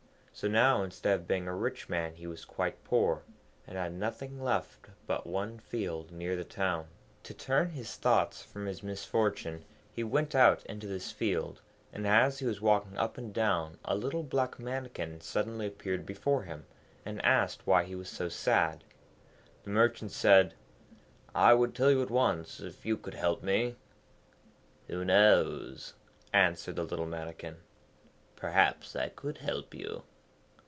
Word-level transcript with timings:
So 0.33 0.47
now 0.47 0.81
instead 0.81 1.19
of 1.19 1.27
being 1.27 1.47
a 1.47 1.53
rich 1.53 1.87
man 1.87 2.15
he 2.15 2.25
was 2.25 2.45
quite 2.45 2.83
poor, 2.83 3.21
and 3.67 3.77
had 3.77 3.93
nothing 3.93 4.41
left 4.41 4.87
but 5.05 5.27
one 5.27 5.59
field 5.59 6.09
near 6.11 6.35
the 6.35 6.43
town. 6.45 6.87
To 7.23 7.33
turn 7.35 7.71
his 7.71 7.95
thoughts 7.95 8.41
from 8.41 8.65
his 8.65 8.81
misfortune, 8.81 9.65
he 9.93 10.03
went 10.03 10.33
out 10.33 10.65
into 10.65 10.87
this 10.87 11.11
field, 11.11 11.61
and 11.93 12.07
as 12.07 12.39
he 12.39 12.47
was 12.47 12.59
walking 12.61 12.97
up 12.97 13.19
and 13.19 13.31
down 13.31 13.77
a 13.85 13.93
little 13.93 14.23
black 14.23 14.57
Mannikin 14.57 15.19
suddenly 15.21 15.67
appeared 15.67 16.07
before 16.07 16.43
him, 16.43 16.65
and 17.05 17.23
asked 17.23 17.67
why 17.67 17.83
he 17.83 17.93
was 17.93 18.09
so 18.09 18.27
sad. 18.27 18.83
The 19.63 19.69
Merchant 19.69 20.09
said, 20.11 20.55
'I 21.35 21.53
would 21.53 21.75
tell 21.75 21.91
you 21.91 22.01
at 22.01 22.09
once, 22.09 22.59
if 22.61 22.83
you 22.83 22.97
could 22.97 23.13
help 23.15 23.43
me.' 23.43 23.75
'Who 24.87 25.05
knows,' 25.05 25.93
answered 26.33 26.77
the 26.77 26.83
little 26.83 27.05
Mannikin. 27.05 27.57
'Perhaps 28.35 28.95
I 28.95 29.09
could 29.09 29.39
help 29.39 29.75
you.' 29.75 30.03